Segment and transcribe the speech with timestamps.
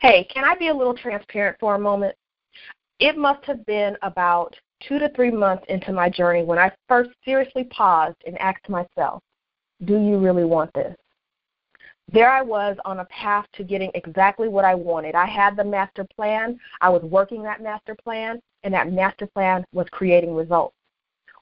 [0.00, 2.16] Hey, can I be a little transparent for a moment?
[3.00, 4.56] It must have been about
[4.88, 9.22] two to three months into my journey when I first seriously paused and asked myself,
[9.84, 10.96] Do you really want this?
[12.10, 15.14] There I was on a path to getting exactly what I wanted.
[15.14, 19.66] I had the master plan, I was working that master plan, and that master plan
[19.74, 20.74] was creating results.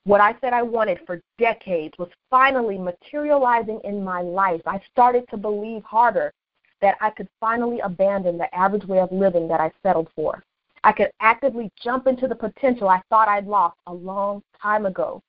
[0.02, 4.62] What I said I wanted for decades was finally materializing in my life.
[4.66, 6.32] I started to believe harder
[6.80, 10.44] that I could finally abandon the average way of living that I settled for.
[10.84, 15.22] I could actively jump into the potential I thought I'd lost a long time ago.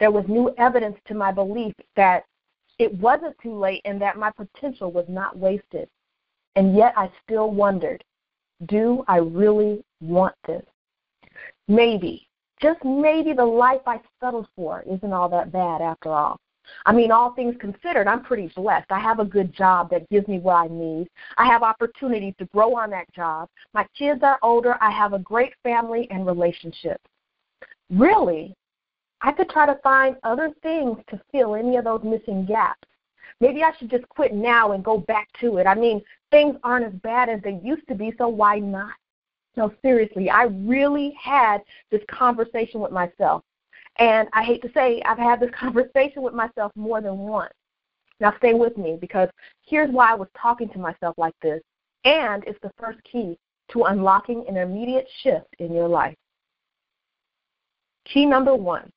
[0.00, 2.24] There was new evidence to my belief that
[2.78, 5.88] it wasn't too late and that my potential was not wasted.
[6.56, 8.02] And yet I still wondered
[8.66, 10.64] do I really want this?
[11.68, 12.26] Maybe,
[12.60, 16.40] just maybe the life I settled for isn't all that bad after all.
[16.84, 18.90] I mean, all things considered, I'm pretty blessed.
[18.90, 21.08] I have a good job that gives me what I need.
[21.38, 23.48] I have opportunities to grow on that job.
[23.74, 24.76] My kids are older.
[24.80, 27.00] I have a great family and relationship.
[27.90, 28.54] Really,
[29.22, 32.86] I could try to find other things to fill any of those missing gaps.
[33.40, 35.66] Maybe I should just quit now and go back to it.
[35.66, 38.94] I mean, things aren't as bad as they used to be, so why not?
[39.56, 43.42] No, seriously, I really had this conversation with myself.
[43.98, 47.52] And I hate to say, I've had this conversation with myself more than once.
[48.18, 49.28] Now, stay with me because
[49.66, 51.60] here's why I was talking to myself like this,
[52.04, 53.36] and it's the first key
[53.72, 56.14] to unlocking an immediate shift in your life.
[58.06, 58.88] Key number one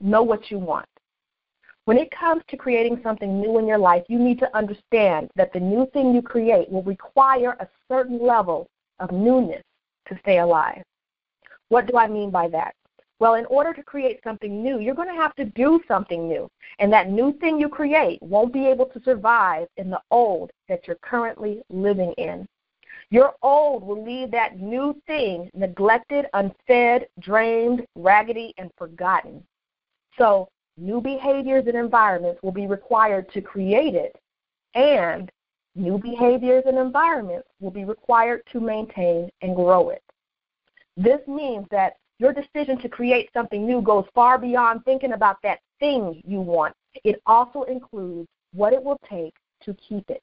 [0.00, 0.86] know what you want.
[1.86, 5.52] When it comes to creating something new in your life, you need to understand that
[5.52, 8.68] the new thing you create will require a certain level
[9.00, 9.62] of newness
[10.08, 10.82] to stay alive.
[11.68, 12.74] What do I mean by that?
[13.24, 16.46] Well, in order to create something new, you're going to have to do something new.
[16.78, 20.86] And that new thing you create won't be able to survive in the old that
[20.86, 22.46] you're currently living in.
[23.08, 29.42] Your old will leave that new thing neglected, unfed, drained, raggedy, and forgotten.
[30.18, 34.14] So, new behaviors and environments will be required to create it,
[34.74, 35.32] and
[35.74, 40.02] new behaviors and environments will be required to maintain and grow it.
[40.98, 45.58] This means that your decision to create something new goes far beyond thinking about that
[45.78, 46.74] thing you want.
[47.04, 50.22] It also includes what it will take to keep it.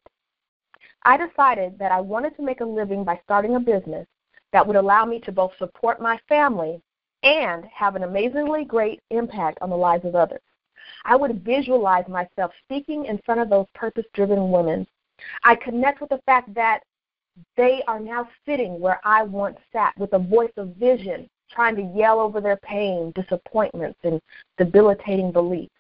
[1.04, 4.08] I decided that I wanted to make a living by starting a business
[4.52, 6.82] that would allow me to both support my family
[7.22, 10.42] and have an amazingly great impact on the lives of others.
[11.06, 14.88] I would visualize myself speaking in front of those purpose driven women.
[15.44, 16.80] I connect with the fact that
[17.56, 21.98] they are now sitting where I once sat with a voice of vision trying to
[21.98, 24.22] yell over their pain, disappointments, and
[24.58, 25.72] debilitating beliefs.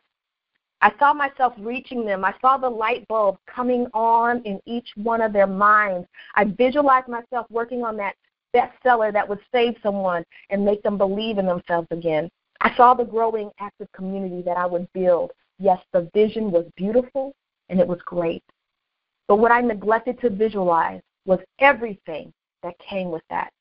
[0.81, 2.25] I saw myself reaching them.
[2.25, 6.07] I saw the light bulb coming on in each one of their minds.
[6.35, 8.15] I visualized myself working on that
[8.55, 12.29] bestseller that would save someone and make them believe in themselves again.
[12.61, 15.31] I saw the growing active community that I would build.
[15.59, 17.33] Yes, the vision was beautiful
[17.69, 18.43] and it was great.
[19.27, 22.33] But what I neglected to visualize was everything
[22.63, 23.51] that came with that.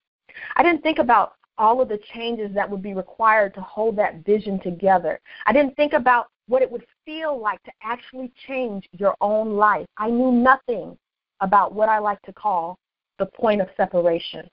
[0.56, 4.24] I didn't think about all of the changes that would be required to hold that
[4.24, 5.20] vision together.
[5.46, 9.86] I didn't think about what it would feel like to actually change your own life.
[9.98, 10.96] I knew nothing
[11.40, 12.78] about what I like to call
[13.18, 14.48] the point of separation.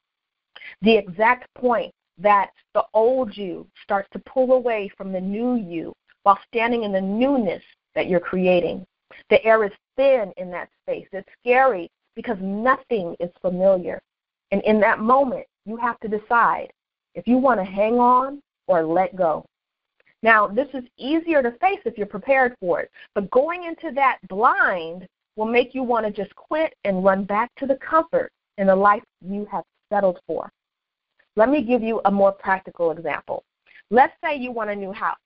[0.82, 5.94] The exact point that the old you starts to pull away from the new you
[6.24, 7.64] while standing in the newness
[7.96, 8.86] that you're creating.
[9.30, 11.08] The air is thin in that space.
[11.14, 14.02] It's scary because nothing is familiar.
[14.52, 16.72] And in that moment, you have to decide
[17.18, 19.44] if you want to hang on or let go.
[20.22, 24.20] Now, this is easier to face if you're prepared for it, but going into that
[24.30, 28.68] blind will make you want to just quit and run back to the comfort in
[28.68, 30.50] the life you have settled for.
[31.36, 33.44] Let me give you a more practical example.
[33.90, 35.18] Let's say you want a new house.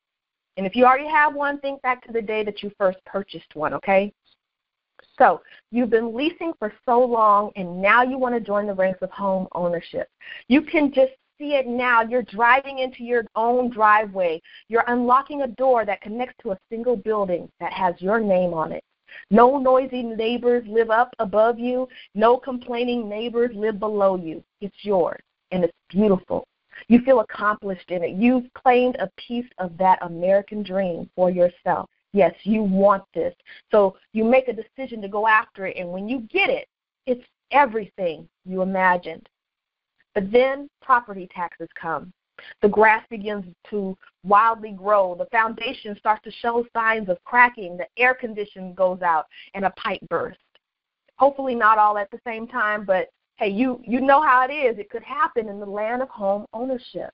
[0.58, 3.54] And if you already have one, think back to the day that you first purchased
[3.56, 4.14] one, okay?
[5.18, 5.42] So
[5.72, 9.10] you've been leasing for so long, and now you want to join the ranks of
[9.12, 10.10] home ownership.
[10.48, 12.02] You can just see it now.
[12.02, 14.42] You're driving into your own driveway.
[14.70, 18.72] You're unlocking a door that connects to a single building that has your name on
[18.72, 18.84] it.
[19.30, 21.88] No noisy neighbors live up above you.
[22.16, 24.44] No complaining neighbors live below you.
[24.62, 25.22] It's yours,
[25.52, 26.48] and it's beautiful.
[26.88, 28.16] You feel accomplished in it.
[28.16, 31.90] You've claimed a piece of that American dream for yourself.
[32.14, 33.34] Yes, you want this.
[33.72, 36.68] So you make a decision to go after it, and when you get it,
[37.06, 39.28] it's everything you imagined.
[40.14, 42.12] But then property taxes come.
[42.62, 45.16] The grass begins to wildly grow.
[45.16, 47.78] The foundation starts to show signs of cracking.
[47.78, 50.42] The air condition goes out, and a pipe bursts.
[51.18, 54.80] Hopefully, not all at the same time, but hey, you you know how it is.
[54.80, 57.12] It could happen in the land of home ownership.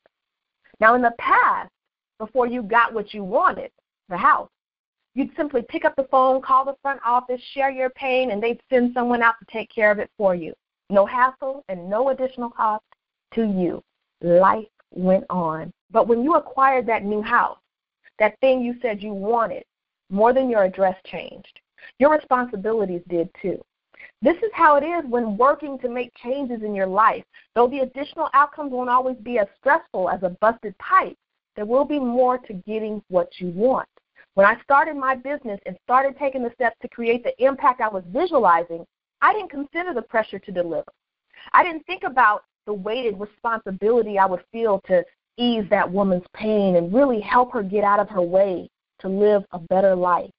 [0.80, 1.70] Now, in the past,
[2.20, 3.72] before you got what you wanted,
[4.10, 4.50] the house,
[5.14, 8.62] you'd simply pick up the phone, call the front office, share your pain, and they'd
[8.70, 10.54] send someone out to take care of it for you.
[10.90, 12.84] No hassle and no additional cost
[13.34, 13.84] to you.
[14.22, 15.72] Life went on.
[15.92, 17.60] But when you acquired that new house,
[18.20, 19.64] that thing you said you wanted,
[20.10, 21.60] more than your address changed.
[22.00, 23.62] Your responsibilities did too.
[24.22, 27.24] This is how it is when working to make changes in your life.
[27.54, 31.16] Though the additional outcomes won't always be as stressful as a busted pipe,
[31.56, 33.88] there will be more to getting what you want.
[34.36, 37.90] When I started my business and started taking the steps to create the impact I
[37.90, 38.86] was visualizing,
[39.22, 40.92] I didn't consider the pressure to deliver.
[41.54, 45.04] I didn't think about the weighted responsibility I would feel to
[45.38, 48.70] ease that woman's pain and really help her get out of her way
[49.00, 50.32] to live a better life.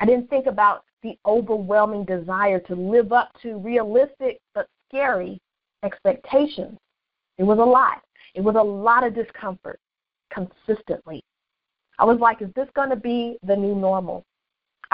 [0.00, 5.38] I didn't think about the overwhelming desire to live up to realistic but scary
[5.84, 6.78] expectations.
[7.38, 8.02] It was a lot.
[8.34, 9.78] It was a lot of discomfort
[10.32, 11.22] consistently.
[11.98, 14.24] I was like, is this going to be the new normal?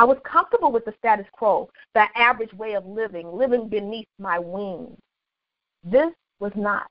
[0.01, 4.39] I was comfortable with the status quo, the average way of living, living beneath my
[4.39, 4.97] wings.
[5.85, 6.09] This
[6.39, 6.87] was not.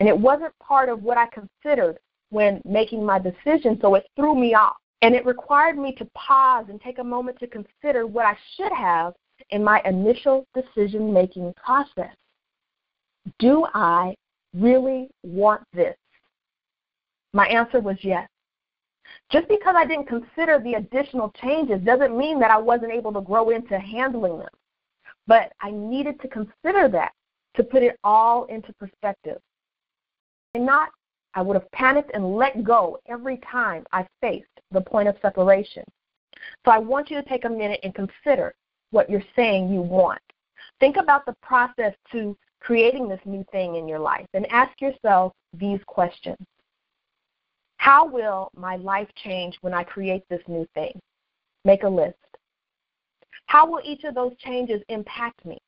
[0.00, 1.98] And it wasn't part of what I considered
[2.30, 4.76] when making my decision, so it threw me off.
[5.02, 8.72] And it required me to pause and take a moment to consider what I should
[8.72, 9.12] have
[9.50, 12.16] in my initial decision making process.
[13.38, 14.14] Do I
[14.54, 15.96] really want this?
[17.34, 18.26] My answer was yes.
[19.32, 23.22] Just because I didn't consider the additional changes doesn't mean that I wasn't able to
[23.22, 24.48] grow into handling them.
[25.26, 27.12] But I needed to consider that
[27.54, 29.40] to put it all into perspective.
[30.54, 30.90] And not,
[31.34, 35.84] I would have panicked and let go every time I faced the point of separation.
[36.64, 38.54] So I want you to take a minute and consider
[38.90, 40.20] what you're saying you want.
[40.78, 45.32] Think about the process to creating this new thing in your life and ask yourself
[45.54, 46.36] these questions.
[47.82, 50.92] How will my life change when I create this new thing?
[51.64, 52.14] Make a list.
[53.46, 55.58] How will each of those changes impact me?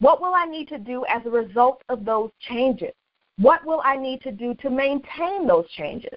[0.00, 2.92] What will I need to do as a result of those changes?
[3.38, 6.12] What will I need to do to maintain those changes?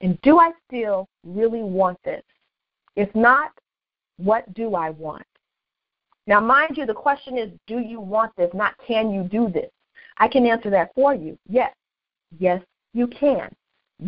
[0.00, 2.24] And do I still really want this?
[2.96, 3.52] If not,
[4.16, 5.22] what do I want?
[6.26, 9.70] Now, mind you, the question is do you want this, not can you do this?
[10.18, 11.38] I can answer that for you.
[11.48, 11.72] Yes.
[12.40, 12.60] Yes,
[12.92, 13.48] you can.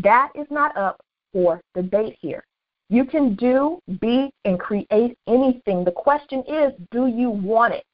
[0.02, 1.00] That is not up
[1.32, 2.44] for debate here.
[2.90, 5.84] You can do, be, and create anything.
[5.84, 7.84] The question is do you want it?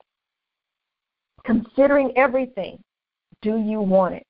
[1.44, 2.78] Considering everything,
[3.42, 4.26] do you want it?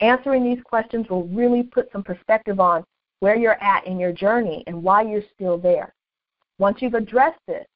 [0.00, 2.84] Answering these questions will really put some perspective on
[3.20, 5.92] where you're at in your journey and why you're still there.
[6.58, 7.66] Once you've addressed this,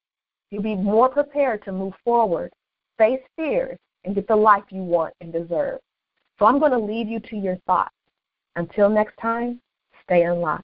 [0.50, 2.52] you'll be more prepared to move forward,
[2.98, 5.80] face fears, and get the life you want and deserve.
[6.38, 7.94] So I'm going to leave you to your thoughts.
[8.56, 9.60] Until next time,
[10.04, 10.60] stay unlocked.